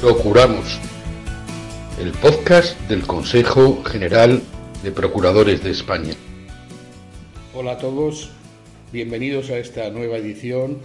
[0.00, 0.80] Procuramos,
[2.00, 4.40] el podcast del Consejo General
[4.82, 6.14] de Procuradores de España.
[7.54, 8.30] Hola a todos,
[8.92, 10.78] bienvenidos a esta nueva edición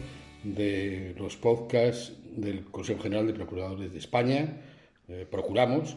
[0.43, 4.57] de los podcasts del Consejo General de Procuradores de España,
[5.07, 5.95] eh, Procuramos,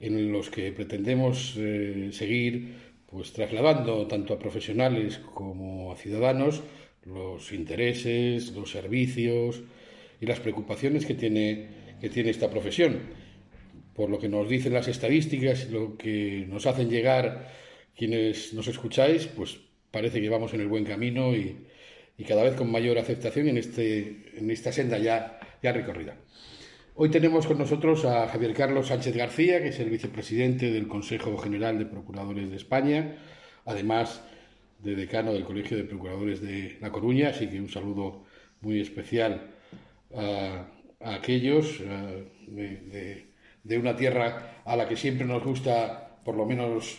[0.00, 2.74] en los que pretendemos eh, seguir
[3.08, 6.62] pues trasladando tanto a profesionales como a ciudadanos
[7.04, 9.62] los intereses, los servicios
[10.20, 11.68] y las preocupaciones que tiene,
[12.00, 13.00] que tiene esta profesión.
[13.94, 17.48] Por lo que nos dicen las estadísticas, lo que nos hacen llegar
[17.96, 19.58] quienes nos escucháis, pues
[19.90, 21.66] parece que vamos en el buen camino y,
[22.26, 26.16] cada vez con mayor aceptación en, este, en esta senda ya, ya recorrida.
[26.94, 31.36] Hoy tenemos con nosotros a Javier Carlos Sánchez García, que es el vicepresidente del Consejo
[31.38, 33.16] General de Procuradores de España,
[33.64, 34.20] además
[34.80, 38.24] de decano del Colegio de Procuradores de La Coruña, así que un saludo
[38.60, 39.54] muy especial
[40.12, 40.66] a,
[41.00, 41.80] aquellos
[42.46, 46.98] de, una tierra a la que siempre nos gusta por lo menos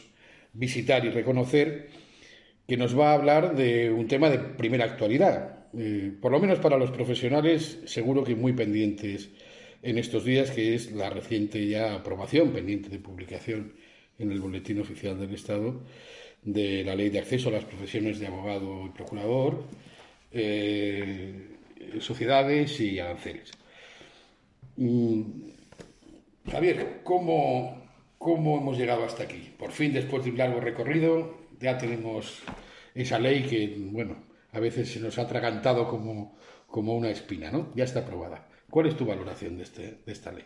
[0.53, 1.89] visitar y reconocer,
[2.67, 6.59] que nos va a hablar de un tema de primera actualidad, eh, por lo menos
[6.59, 9.29] para los profesionales seguro que muy pendientes
[9.81, 13.73] en estos días, que es la reciente ya aprobación, pendiente de publicación
[14.17, 15.81] en el Boletín Oficial del Estado,
[16.43, 19.63] de la Ley de Acceso a las Profesiones de Abogado y Procurador,
[20.31, 21.33] eh,
[21.99, 23.51] sociedades y aranceles.
[24.79, 25.51] Mm,
[26.49, 27.83] Javier, ¿cómo,
[28.17, 29.53] ¿cómo hemos llegado hasta aquí?
[29.59, 32.39] Por fin, después de un largo recorrido, ya tenemos
[32.95, 37.73] esa ley que, bueno, a veces se nos ha atragantado como, como una espina, ¿no?
[37.75, 38.47] Ya está aprobada.
[38.69, 40.45] ¿Cuál es tu valoración de, este, de esta ley?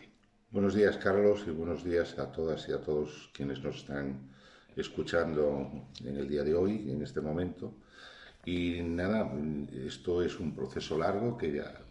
[0.50, 4.32] Buenos días, Carlos, y buenos días a todas y a todos quienes nos están
[4.74, 5.70] escuchando
[6.04, 7.72] en el día de hoy, en este momento.
[8.44, 9.32] Y nada,
[9.86, 11.83] esto es un proceso largo que ya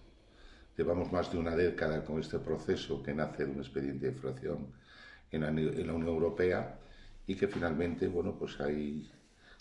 [0.77, 4.67] llevamos más de una década con este proceso que nace de un expediente de infracción
[5.31, 6.79] en la, Unión Europea
[7.27, 9.09] y que finalmente, bueno, pues hay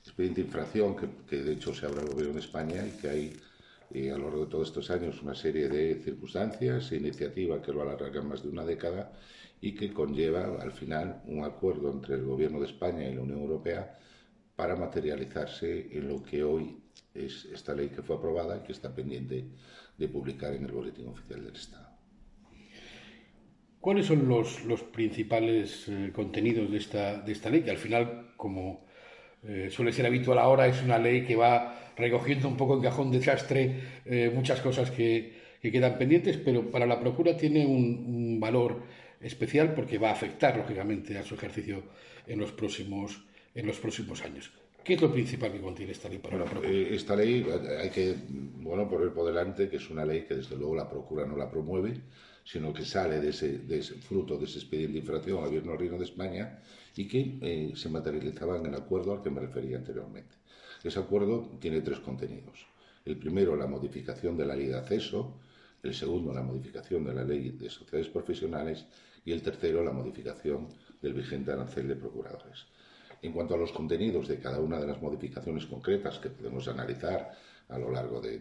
[0.01, 3.41] expediente de infracción que, de hecho se abre el gobierno de España y que hay
[3.95, 7.73] y a lo largo de todos estos años una serie de circunstancias e iniciativas que
[7.73, 9.13] lo alargan más de una década
[9.61, 13.41] y que conlleva al final un acuerdo entre el Gobierno de España y la Unión
[13.41, 13.99] Europea
[14.57, 16.79] para materializarse en lo que hoy
[17.15, 19.45] es esta ley que fue aprobada y que está pendiente
[19.97, 21.93] de publicar en el Boletín Oficial del Estado.
[23.81, 24.61] ¿Cuáles son los,
[24.93, 27.63] principales eh, contenidos de esta, de esta ley?
[27.63, 28.87] Que al final, como
[29.43, 33.11] eh, suele ser habitual ahora, es una ley que va recogiendo un poco en cajón
[33.11, 38.83] desastre eh, muchas cosas que, quedan pendientes, pero para la Procura tiene un, valor
[39.21, 41.85] especial porque va a afectar, lógicamente, a su ejercicio
[42.27, 43.25] en los próximos,
[43.55, 44.51] en los próximos años.
[44.85, 46.69] ¿Qué es lo principal que contiene esta ley para la Procura?
[46.69, 47.47] Eh, esta ley
[47.81, 51.25] hay que bueno, poner por delante que es una ley que desde luego la Procura
[51.25, 52.01] no la promueve,
[52.45, 55.77] sino que sale de ese, de ese fruto de ese expediente de infracción al Gobierno
[55.77, 56.59] Reino de España
[56.97, 60.35] y que eh, se materializaba en el acuerdo al que me refería anteriormente.
[60.83, 62.67] Ese acuerdo tiene tres contenidos.
[63.05, 65.39] El primero, la modificación de la ley de acceso,
[65.83, 68.85] el segundo, la modificación de la ley de sociedades profesionales
[69.25, 70.69] y el tercero, la modificación
[71.01, 72.67] del vigente arancel de procuradores.
[73.23, 77.31] En cuanto a los contenidos de cada una de las modificaciones concretas que podemos analizar
[77.69, 78.41] a lo largo de,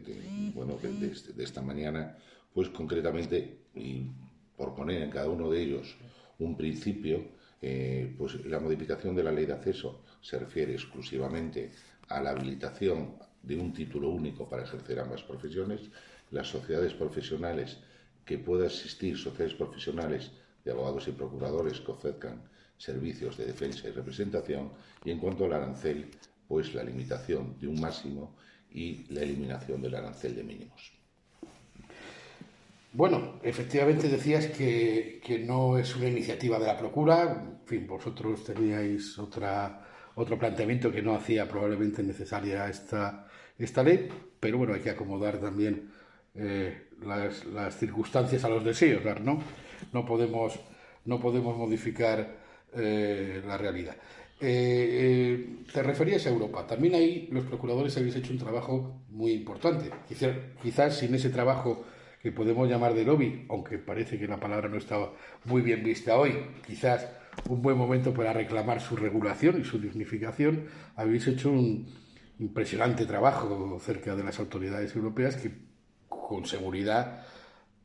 [0.55, 2.17] bueno, este, de, esta mañana,
[2.51, 4.07] pues concretamente, y
[4.57, 5.95] por poner en cada uno de ellos
[6.39, 7.23] un principio,
[7.61, 11.71] eh, pues la modificación de la ley de acceso se refiere exclusivamente
[12.07, 15.81] a la habilitación de un título único para ejercer ambas profesiones,
[16.31, 17.77] las sociedades profesionales
[18.25, 20.31] que pueda existir, sociedades profesionales
[20.65, 22.41] de abogados y procuradores que ofrezcan
[22.81, 24.71] servicios de defensa y representación,
[25.05, 26.07] y en cuanto al arancel,
[26.47, 28.35] pues la limitación de un máximo
[28.71, 30.91] y la eliminación del arancel de mínimos.
[32.93, 38.43] Bueno, efectivamente decías que, que, no es una iniciativa de la Procura, en fin, vosotros
[38.43, 43.27] teníais otra otro planteamiento que no hacía probablemente necesaria esta,
[43.57, 44.09] esta ley,
[44.39, 45.91] pero bueno, hay que acomodar también
[46.35, 49.41] eh, las, circunstancias a los deseos, ¿no?
[49.93, 50.59] No podemos,
[51.05, 52.40] no podemos modificar
[52.75, 53.95] eh, la realidad.
[54.39, 56.65] Eh, te referías a Europa.
[56.65, 59.91] También ahí los procuradores habéis hecho un trabajo muy importante.
[60.07, 61.85] Quizás, quizás sin ese trabajo
[62.21, 65.13] que podemos llamar de lobby, aunque parece que la palabra no estaba
[65.45, 66.33] muy bien vista hoy,
[66.65, 67.07] quizás
[67.49, 70.65] un buen momento para reclamar su regulación y su dignificación.
[70.95, 71.87] Habéis hecho un
[72.39, 75.51] impresionante trabajo cerca de las autoridades europeas que
[76.07, 77.25] con seguridad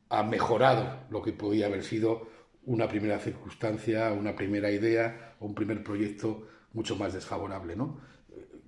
[0.09, 2.27] ha mejorado lo que podía haber sido
[2.67, 7.75] una primera circunstancia, una primera idea o un primer proyecto mucho más desfavorable.
[7.75, 7.99] ¿no?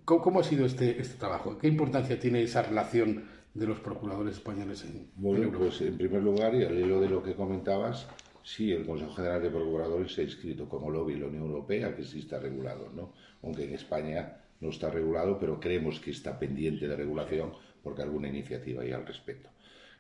[0.06, 1.58] ¿Cómo, ha sido este, este trabajo?
[1.58, 6.56] ¿Qué importancia tiene esa relación de los procuradores españoles en, bueno, Pues en primer lugar,
[6.56, 8.08] y al hilo de lo que comentabas,
[8.42, 11.96] Sí, el Consejo General de Procuradores se ha inscrito como lobby en la Unión Europea,
[11.96, 13.14] que sí está regulado, ¿no?
[13.44, 17.52] Aunque en España no está regulado, pero creemos que está pendiente de regulación
[17.84, 19.50] porque alguna iniciativa hay al respecto.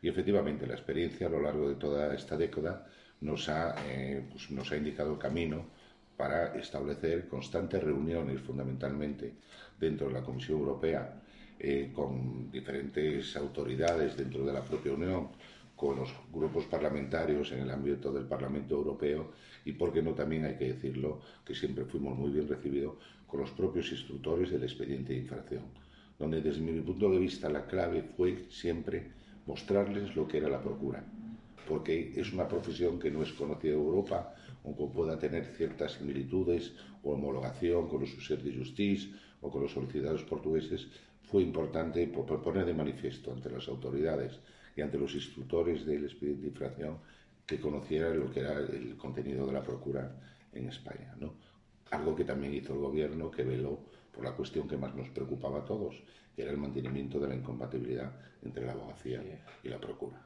[0.02, 2.88] Y efectivamente, la experiencia a lo largo de toda esta década
[3.21, 5.66] nos ha, eh, pues nos ha indicado el camino
[6.18, 9.33] para establecer constantes reuniones, fundamentalmente
[9.80, 11.21] dentro de la Comisión Europea,
[11.57, 15.30] eh, con diferentes autoridades dentro de la propia Unión,
[15.75, 19.31] con los grupos parlamentarios en el ámbito del Parlamento Europeo
[19.63, 22.95] y, por qué no, también hay que decirlo, que siempre fuimos muy bien recibidos
[23.25, 25.63] con los propios instructores del expediente de infracción,
[26.18, 29.12] donde desde mi punto de vista la clave fue siempre
[29.45, 31.01] mostrarles lo que era la procura,
[31.69, 34.33] porque es una profesión que no es conocida en Europa,
[34.66, 36.74] aunque pueda tener ciertas similitudes
[37.04, 40.88] o homologación con los usuarios de justicia o con los solicitados portugueses,
[41.21, 44.39] fue importante poner de manifiesto ante las autoridades
[44.75, 46.98] y ante los instructores del expediente de infracción
[47.45, 50.12] que conocieran lo que era el contenido de la procura
[50.51, 51.16] en España.
[51.19, 51.36] ¿no?
[51.92, 53.80] Algo que también hizo el gobierno que veló
[54.12, 56.01] por la cuestión que más nos preocupaba a todos,
[56.36, 58.12] que era el mantenimiento de la incompatibilidad
[58.42, 59.21] entre la abogacía
[59.63, 60.19] y la procura.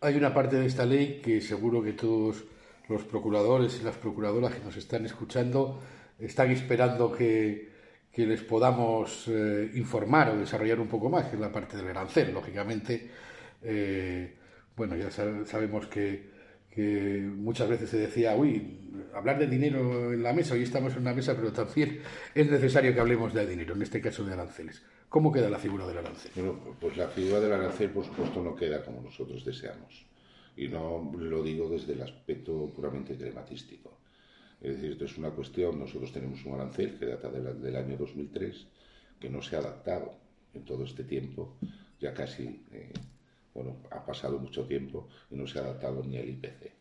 [0.00, 2.44] Hay una parte de esta ley que seguro que todos
[2.88, 5.80] los procuradores y las procuradoras que nos están escuchando
[6.18, 7.70] están esperando que,
[8.12, 11.88] que les podamos eh, informar o desarrollar un poco más, que es la parte del
[11.88, 12.32] arancel.
[12.32, 13.10] Lógicamente,
[13.62, 14.34] eh,
[14.74, 16.34] bueno, ya sabemos que,
[17.36, 18.80] muchas veces se decía, uy,
[19.14, 22.00] hablar de dinero en la mesa, hoy estamos en una mesa, pero también
[22.34, 24.82] es necesario que hablemos de dinero, en este caso de aranceles.
[25.08, 26.32] ¿Cómo queda la figura del arancel?
[26.34, 30.04] Bueno, pues la figura del arancel, por supuesto, no queda como nosotros deseamos.
[30.56, 33.96] Y no lo digo desde el aspecto puramente crematístico
[34.60, 38.66] es decir, esto es una cuestión, nosotros tenemos un arancel que data del año 2003,
[39.20, 40.14] que no se ha adaptado
[40.54, 41.56] en todo este tiempo,
[42.00, 42.92] ya casi, eh,
[43.54, 46.72] bueno, ha pasado mucho tiempo y no se ha adaptado ni al IPC,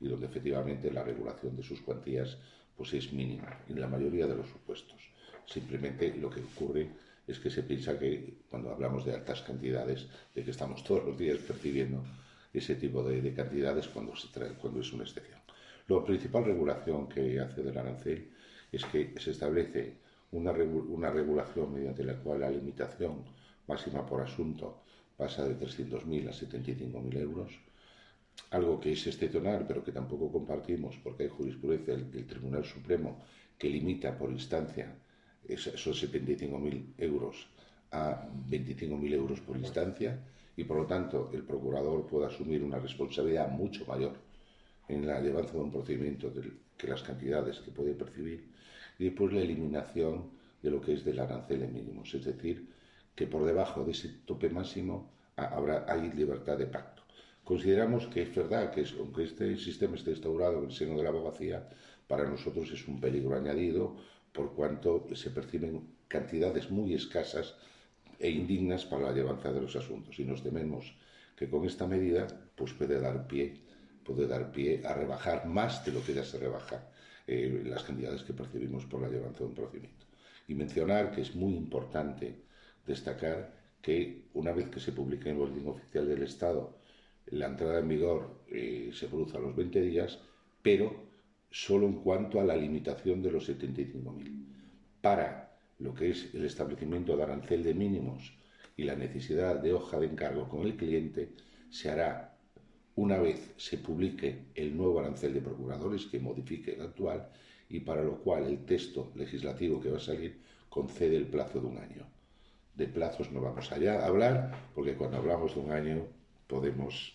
[0.00, 2.38] y donde efectivamente la regulación de sus cuantías
[2.76, 5.00] pues es mínima en la mayoría de los supuestos.
[5.46, 6.90] Simplemente lo que ocurre
[7.26, 11.18] es que se piensa que cuando hablamos de altas cantidades, de que estamos todos los
[11.18, 12.04] días percibiendo
[12.52, 14.28] ese tipo de, cantidades cuando, se
[14.60, 15.40] cuando es una excepción.
[15.88, 18.30] La principal regulación que hace del arancel
[18.72, 19.98] es que se establece
[20.32, 23.24] una, regulación mediante la cual la limitación
[23.66, 24.82] máxima por asunto
[25.16, 27.52] pasa de 300.000 a 75.000 euros,
[28.50, 33.22] algo que es excepcional pero que tampoco compartimos porque hay jurisprudencia del, Tribunal Supremo
[33.58, 34.94] que limita por instancia
[35.48, 37.48] esos 75.000 euros
[37.92, 40.18] a 25.000 euros por instancia
[40.56, 44.14] y por lo tanto el procurador puede asumir una responsabilidad mucho mayor
[44.88, 46.32] en la llevanza de un procedimiento
[46.76, 48.48] que las cantidades que puede percibir
[48.98, 50.30] y después la eliminación
[50.62, 52.68] de lo que es del arancel en mínimos, es decir,
[53.14, 57.02] que por debajo de ese tope máximo habrá, hay libertad de pacto.
[57.44, 61.10] Consideramos que es verdad que aunque este sistema esté instaurado en el seno de la
[61.10, 61.68] abogacía,
[62.08, 63.96] para nosotros es un peligro añadido
[64.36, 65.74] por cuanto se perciben
[66.06, 67.54] cantidades muy escasas
[68.18, 70.94] e indignas para la llevanza de los asuntos y nos tememos
[71.36, 73.66] que con esta medida pues puede dar pie
[74.06, 76.88] puede dar pie a rebajar más de lo que ya se rebaja
[77.26, 80.06] eh, las cantidades que percibimos por la llevanza de un procedimiento.
[80.46, 82.36] Y mencionar que es muy importante
[82.86, 86.78] destacar que una vez que se publique en el boletín oficial del Estado,
[87.26, 90.20] la entrada en vigor eh, se produce a los 20 días,
[90.62, 91.05] pero
[91.56, 94.44] solo en cuanto a la limitación de los 75.000.
[95.00, 98.36] Para lo que es el establecimiento de arancel de mínimos
[98.76, 101.30] y la necesidad de hoja de encargo con el cliente,
[101.70, 102.36] se hará
[102.96, 107.26] una vez se publique el nuevo arancel de procuradores que modifique el actual
[107.70, 111.66] y para lo cual el texto legislativo que va a salir concede el plazo de
[111.68, 112.06] un año.
[112.74, 116.06] De plazos no vamos allá a hablar porque cuando hablamos de un año
[116.46, 117.14] podemos...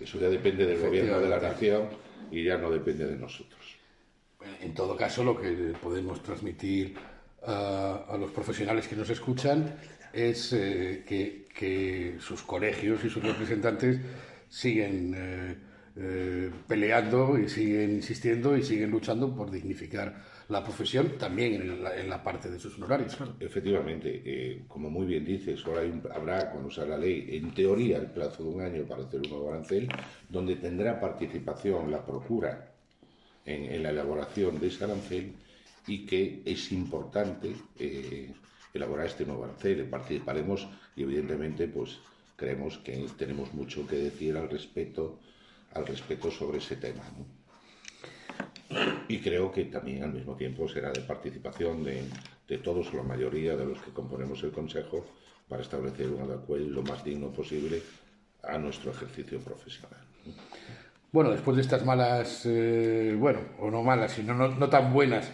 [0.00, 3.76] Eso ya depende del gobierno de la nación y ya no depende de nosotros.
[4.60, 6.94] En todo caso, lo que podemos transmitir
[7.46, 9.76] a, los profesionales que nos escuchan
[10.12, 14.00] es eh, que, que sus colegios y sus representantes
[14.48, 15.56] siguen eh,
[15.98, 20.14] eh, peleando y siguen insistiendo y siguen luchando por dignificar
[20.50, 23.16] la profesión también en la, parte de sus honorarios.
[23.40, 25.80] Efectivamente, eh, como muy bien dices, ahora
[26.14, 29.30] habrá, cuando sea la ley, en teoría el plazo de un año para hacer un
[29.30, 29.88] nuevo arancel,
[30.28, 32.74] donde tendrá participación la Procura
[33.46, 35.32] en, la elaboración de ese arancel
[35.86, 37.54] y que es importante
[38.74, 39.88] elaborar este nuevo arancel.
[39.88, 41.98] Participaremos y evidentemente pues
[42.36, 45.18] creemos que tenemos mucho que decir al respecto,
[45.76, 47.02] al respecto sobre ese tema.
[49.08, 52.02] Y creo que también al mismo tiempo será de participación de,
[52.48, 55.06] de, todos la mayoría de los que componemos el Consejo
[55.48, 57.80] para establecer un adecuado lo más digno posible
[58.42, 60.00] a nuestro ejercicio profesional.
[61.12, 65.30] Bueno, después de estas malas, eh, bueno, o no malas, sino no, tan buenas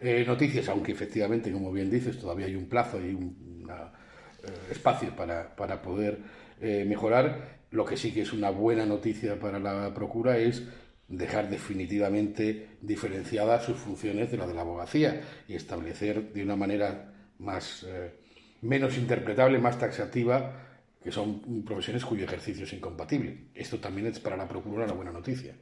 [0.00, 5.14] eh, noticias, aunque efectivamente, como bien dices, todavía hay un plazo y un eh, espacio
[5.16, 6.18] para, para poder
[6.60, 10.62] mejorar, lo que sí que es una buena noticia para la Procura es
[11.08, 17.12] dejar definitivamente diferenciadas sus funciones de la de la abogacía y establecer de una manera
[17.38, 17.86] más
[18.62, 20.66] menos interpretable, más taxativa,
[21.02, 23.48] que son profesiones cuyo ejercicio es incompatible.
[23.54, 25.54] Esto también es para la Procura una buena noticia.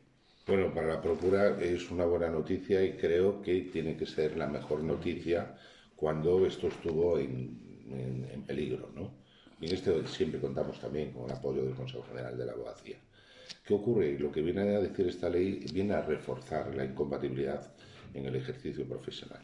[0.47, 4.47] Bueno, para la Procura es una buena noticia y creo que tiene que ser la
[4.47, 5.55] mejor noticia
[5.97, 7.63] cuando esto estuvo en,
[8.47, 9.24] peligro, ¿no?
[9.65, 12.99] Y en este siempre contamos también con el apoyo del Consejo General de la Abogacía.
[13.65, 14.19] ¿Qué ocurre?
[14.19, 17.73] Lo que viene a decir esta ley viene a reforzar la incompatibilidad
[18.13, 19.41] en el ejercicio profesional.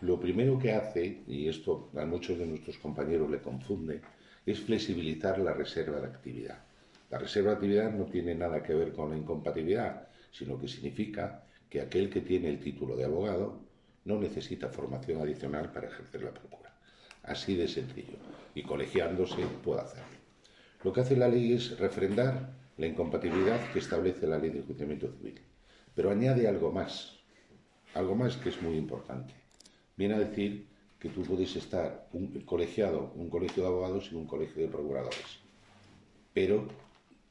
[0.00, 4.00] Lo primero que hace, y esto a muchos de nuestros compañeros le confunde,
[4.46, 6.64] es flexibilizar la reserva de actividad.
[7.10, 11.44] La reserva de actividad no tiene nada que ver con la incompatibilidad, sino que significa
[11.68, 13.60] que aquel que tiene el título de abogado
[14.06, 16.59] no necesita formación adicional para ejercer la procura.
[17.22, 18.18] Así de sencillo.
[18.54, 20.18] Y colegiándose puede hacerlo.
[20.82, 25.12] Lo que hace la ley es refrendar la incompatibilidad que establece la ley de enjuiciamiento
[25.12, 25.40] civil.
[25.94, 27.18] Pero añade algo más,
[27.94, 29.40] algo más que es muy importante
[30.00, 30.66] viene a decir
[30.98, 35.40] que tú puedes estar un colegiado, un colegio de abogados y un colegio de procuradores.
[36.32, 36.66] Pero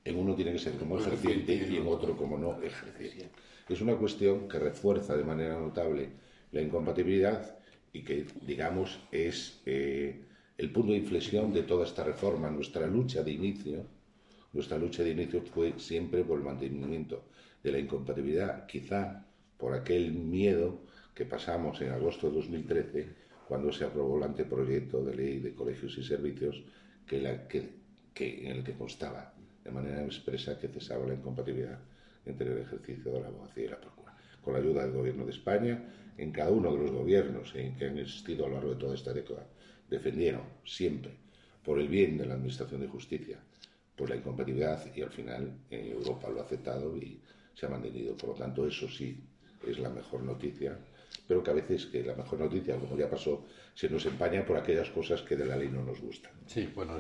[0.05, 3.31] en uno tiene que ser como ejerciente y en otro como no ejerciente.
[3.67, 6.09] Es una cuestión que refuerza de manera notable
[6.51, 7.58] la incompatibilidad
[7.93, 10.21] y que, digamos, es eh,
[10.57, 12.49] el punto de inflexión de toda esta reforma.
[12.49, 13.85] Nuestra lucha de inicio,
[14.53, 17.23] nuestra lucha de inicio fue siempre por el mantenimiento
[17.63, 19.25] de la incompatibilidad, quizá
[19.57, 20.79] por aquel miedo
[21.13, 23.07] que pasamos en agosto de 2013,
[23.47, 26.63] cuando se aprobó el anteproyecto de ley de colegios y servicios
[27.05, 31.79] que, en el que constaba de manera expresa que cesaba la incompatibilidad
[32.25, 33.98] entre el ejercicio de la abogacía y la procura.
[34.49, 35.79] Con la ayuda del Gobierno de España,
[36.17, 38.95] en cada uno de los gobiernos en que han existido a lo largo de toda
[38.95, 39.45] esta década,
[39.87, 41.11] defendieron siempre,
[41.63, 43.37] por el bien de la Administración de Justicia,
[43.95, 47.21] pues la incompatibilidad y al final en Europa lo ha aceptado y
[47.53, 48.17] se ha mantenido.
[48.17, 49.23] Por lo tanto, eso sí
[49.67, 50.79] es la mejor noticia
[51.29, 54.57] pero que a veces que la mejor noticia, como ya pasó, se nos empaña por
[54.57, 56.31] aquellas cosas que de la ley no nos gustan.
[56.47, 56.99] Sí, bueno,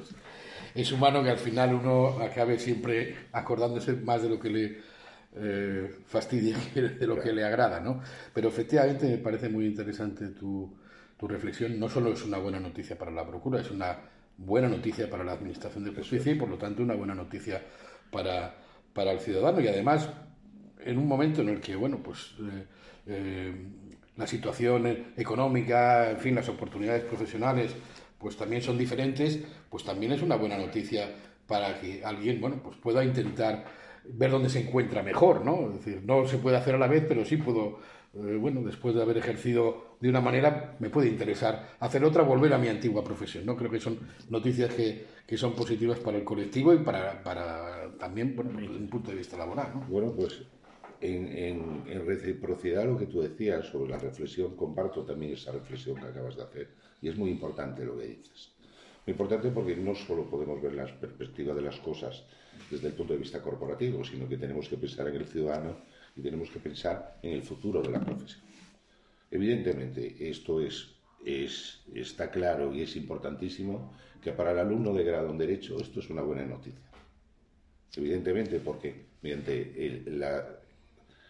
[0.75, 4.77] es, humano que al final uno acabe siempre acordándose más de lo que le
[5.35, 8.01] eh, fastidia de lo que le agrada, ¿no?
[8.33, 10.75] Pero efectivamente me parece muy interesante tu,
[11.17, 11.79] tu reflexión.
[11.79, 13.97] No solo es una buena noticia para la Procura, es una
[14.37, 17.61] buena noticia para la Administración de Justicia y, por lo tanto, una buena noticia
[18.11, 18.55] para,
[18.93, 19.59] para el ciudadano.
[19.61, 20.09] Y además,
[20.79, 22.35] en un momento en el que, bueno, pues...
[22.39, 22.65] Eh,
[23.07, 23.53] eh,
[24.19, 27.73] la situación económica, en fin, las oportunidades profesionales,
[28.17, 31.09] pues también son diferentes, pues también es una buena noticia
[31.47, 33.63] para que alguien, bueno, pues pueda intentar
[34.05, 35.67] ver dónde se encuentra mejor, ¿no?
[35.67, 37.79] Es decir, no se puede hacer a la vez, pero sí puedo,
[38.15, 42.53] eh, bueno, después de haber ejercido de una manera, me puede interesar hacer otra, volver
[42.53, 43.55] a mi antigua profesión, ¿no?
[43.55, 48.35] Creo que son noticias que, que son positivas para el colectivo y para, para también,
[48.35, 49.85] bueno, desde un punto de vista laboral, ¿no?
[49.89, 50.41] Bueno, pues
[51.01, 56.35] en, reciprocidad lo que tú decías sobre la reflexión, comparto también esa reflexión que acabas
[56.35, 56.69] de hacer.
[57.01, 58.51] Y es muy importante lo que dices.
[59.09, 62.23] Importante porque no solo podemos ver las perspectivas de las cosas
[62.69, 65.77] desde el punto de vista corporativo, sino que tenemos que pensar en el ciudadano
[66.15, 68.41] y tenemos que pensar en el futuro de la profesión.
[69.31, 75.31] Evidentemente, esto es, es, está claro y es importantísimo que para el alumno de grado
[75.31, 76.79] en Derecho esto es una buena noticia.
[77.95, 80.03] Evidentemente, porque mediante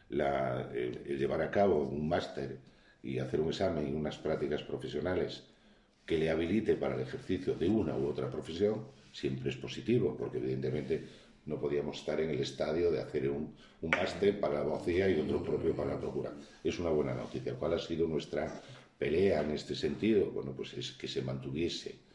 [0.09, 2.57] la el, llevar a cabo un máster
[3.01, 5.43] y hacer un examen y unas prácticas profesionales
[6.05, 10.37] que le habilite para el ejercicio de una u otra profesión, siempre es positivo, porque
[10.37, 11.03] evidentemente
[11.45, 15.19] no podíamos estar en el estadio de hacer un, un máster para la abogacía y
[15.19, 16.33] otro propio para la procura.
[16.63, 17.55] Es una buena noticia.
[17.55, 18.61] ¿Cuál ha sido nuestra
[18.97, 20.31] pelea en este sentido?
[20.31, 22.09] Bueno, pues es que se mantuviese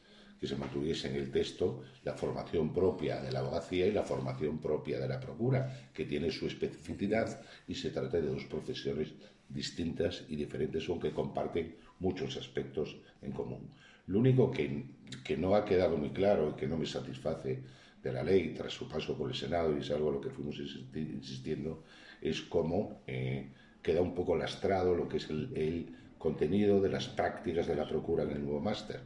[0.45, 4.59] que se mantuviese en el texto la formación propia de la abogacía y la formación
[4.59, 9.14] propia de la procura, que tiene su especificidad y se trata de dos profesiones
[9.49, 13.70] distintas y diferentes, aunque comparten muchos aspectos en común.
[14.06, 14.84] Lo único que,
[15.24, 17.62] que no ha quedado muy claro y que no me satisface
[18.02, 20.30] de la ley tras su paso por el Senado, y es algo a lo que
[20.30, 21.84] fuimos insistiendo,
[22.20, 23.48] es cómo eh,
[23.82, 27.88] queda un poco lastrado lo que es el, el contenido de las prácticas de la
[27.88, 29.00] procura en el nuevo máster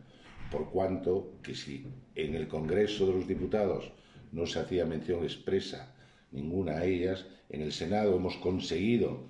[0.51, 3.93] por cuanto que si en el Congreso de los Diputados
[4.33, 5.95] no se hacía mención expresa
[6.33, 9.25] ninguna de ellas, en el Senado hemos conseguido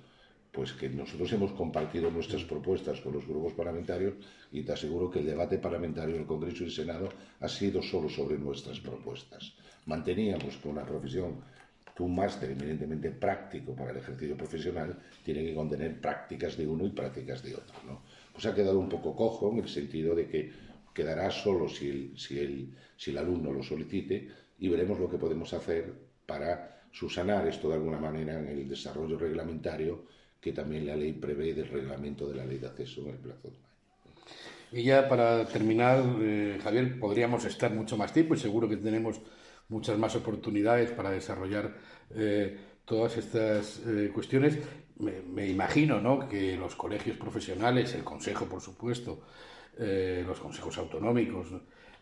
[0.59, 4.15] pues que nosotros hemos compartido nuestras propuestas con los grupos parlamentarios
[4.51, 7.07] y te aseguro que el debate parlamentario en el Congreso y el Senado
[7.39, 9.53] ha sido solo sobre nuestras propuestas.
[9.85, 11.35] Manteníamos con una profesión
[11.95, 16.85] que un máster eminentemente práctico para el ejercicio profesional tiene que contener prácticas de uno
[16.85, 17.75] y prácticas de otro.
[17.87, 18.01] ¿no?
[18.33, 20.51] Pues ha quedado un poco cojo en el sentido de que
[20.93, 24.27] quedará solo si el, si el, si el alumno lo solicite
[24.59, 25.93] y veremos lo que podemos hacer
[26.25, 31.53] para subsanar esto de alguna manera en el desarrollo reglamentario que también la ley prevé
[31.53, 33.69] del reglamento de la ley de acceso en el plazo de un año.
[34.71, 39.19] Y ya para terminar, eh, Javier, podríamos estar mucho más tiempo y seguro que tenemos
[39.67, 41.75] muchas más oportunidades para desarrollar
[42.15, 44.59] eh, todas estas eh, cuestiones.
[44.97, 46.27] Me, imagino ¿no?
[46.27, 49.21] que los colegios profesionales, el Consejo, por supuesto,
[49.77, 51.47] los consejos autonómicos,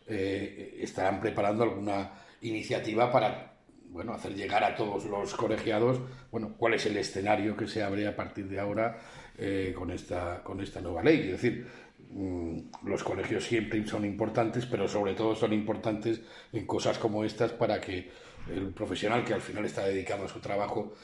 [0.04, 3.57] estarán preparando alguna iniciativa para
[3.90, 8.06] bueno, hacer llegar a todos los colegiados bueno, cuál es el escenario que se abre
[8.06, 8.98] a partir de ahora
[9.74, 11.20] con, esta, con esta nueva ley.
[11.20, 11.66] Es decir,
[12.10, 16.20] Mm, los colegios siempre son importantes, pero sobre todo son importantes
[16.52, 18.10] en cosas como estas para que
[18.48, 20.94] el profesional que al final está dedicado a su trabajo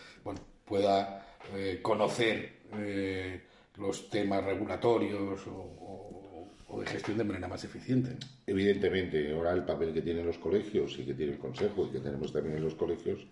[0.64, 3.43] pueda eh, conocer eh,
[3.76, 6.13] los temas regulatorios o,
[6.81, 8.16] de gestión de manera más eficiente.
[8.47, 12.00] Evidentemente, ahora el papel que tienen los colegios y que tiene el Consejo y que
[12.00, 13.26] tenemos también en los colegios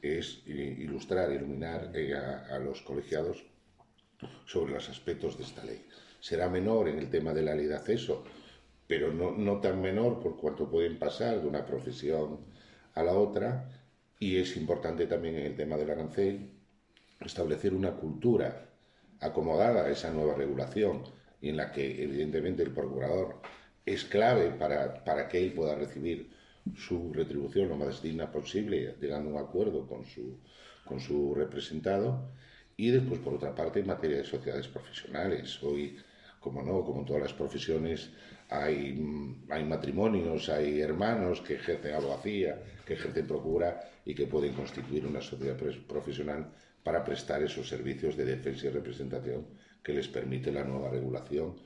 [0.00, 3.44] es ilustrar, iluminar eh, a los colegiados
[4.46, 5.84] sobre los aspectos de esta ley
[6.22, 8.22] será menor en el tema de la ley de acceso,
[8.86, 12.38] pero no, no tan menor por cuanto pueden pasar de una profesión
[12.94, 13.68] a la otra.
[14.20, 16.48] Y es importante también en el tema del arancel
[17.20, 18.68] establecer una cultura
[19.18, 21.02] acomodada a esa nueva regulación
[21.42, 23.40] en la que evidentemente el procurador
[23.84, 26.30] es clave para, para que él pueda recibir
[26.76, 30.38] su retribución lo más digna posible, llegando a un acuerdo con su,
[30.84, 32.30] con su representado.
[32.76, 35.62] Y después, por otra parte, en materia de sociedades profesionales.
[35.62, 35.98] Hoy
[36.42, 38.10] como no, como en todas las profesiones,
[38.50, 39.00] hay,
[39.48, 45.20] hay matrimonios, hay hermanos que ejercen abogacía, que ejercen procura y que pueden constituir una
[45.20, 45.56] sociedad
[45.86, 46.50] profesional
[46.82, 49.46] para prestar esos servicios de defensa y representación
[49.82, 51.56] que les permite la nueva regulación,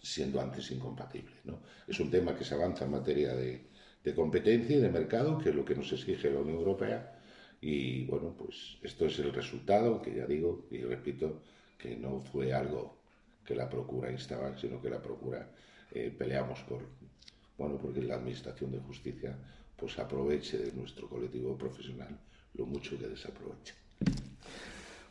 [0.00, 1.34] siendo antes incompatible.
[1.44, 1.60] ¿no?
[1.88, 3.66] Es un tema que se avanza en materia de,
[4.14, 7.18] competencia y de mercado, que es lo que nos exige la Unión Europea.
[7.60, 11.42] Y bueno, pues esto es el resultado, que ya digo y repito,
[11.78, 12.98] que no fue algo
[13.44, 15.50] que la Procura instaba, sino que la Procura
[15.90, 16.82] eh, peleamos por,
[17.56, 19.38] bueno, porque la Administración de Justicia
[19.76, 22.18] pues aproveche de nuestro colectivo profesional
[22.54, 23.74] lo mucho que desaproveche.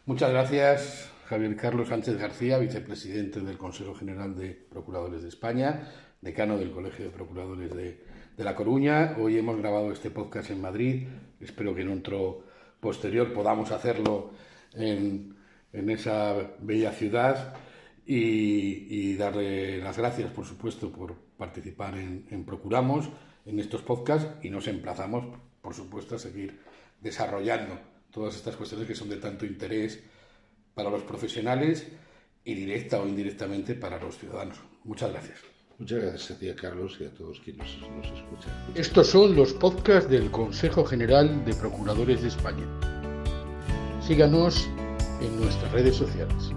[0.06, 5.90] Muchas gracias, Javier Carlos Sánchez García, vicepresidente del Consejo General de Procuradores de España,
[6.22, 8.04] decano del Colegio de Procuradores de,
[8.38, 9.16] de La Coruña.
[9.18, 11.08] Hoy hemos grabado este podcast en Madrid.
[11.40, 12.44] Espero que en otro
[12.80, 14.30] posterior podamos hacerlo
[14.76, 15.36] en,
[15.74, 17.56] en esa bella ciudad
[18.06, 23.10] y, darle las gracias, por supuesto, por participar en, Procuramos,
[23.48, 26.60] en estos podcasts y nos emplazamos, por supuesto, a seguir
[27.02, 27.80] desarrollando
[28.12, 30.13] todas estas cuestiones que son de tanto interés
[30.74, 31.88] para los profesionales
[32.44, 34.58] y directa o indirectamente para los ciudadanos.
[34.84, 35.40] Muchas gracias.
[35.80, 38.54] Muchas gracias a ti, Carlos, y a todos quienes nos escuchan.
[38.76, 42.66] Estos son los podcasts del Consejo General de Procuradores de España.
[44.06, 44.68] Síganos
[45.22, 46.52] en nuestras redes sociales.